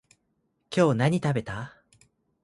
[0.75, 1.75] 今日何食べた？